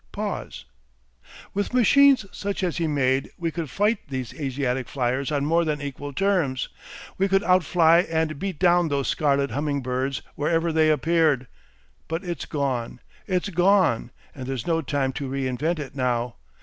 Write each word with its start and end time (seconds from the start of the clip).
Pause. 0.11 0.65
"With 1.53 1.75
machines 1.75 2.25
such 2.31 2.63
as 2.63 2.77
he 2.77 2.87
made 2.87 3.29
we 3.37 3.51
could 3.51 3.69
fight 3.69 3.99
these 4.07 4.33
Asiatic 4.33 4.87
fliers 4.89 5.31
on 5.31 5.45
more 5.45 5.63
than 5.63 5.79
equal 5.79 6.11
terms. 6.11 6.69
We 7.19 7.27
could 7.27 7.43
outfly 7.43 8.05
and 8.09 8.39
beat 8.39 8.57
down 8.57 8.87
those 8.87 9.07
scarlet 9.07 9.51
humming 9.51 9.83
birds 9.83 10.23
wherever 10.33 10.71
they 10.73 10.89
appeared. 10.89 11.45
But 12.07 12.23
it's 12.23 12.45
gone, 12.45 12.99
it's 13.27 13.49
gone, 13.49 14.09
and 14.33 14.47
there's 14.47 14.65
no 14.65 14.81
time 14.81 15.13
to 15.13 15.29
reinvent 15.29 15.77
it 15.77 15.93
now. 15.95 16.37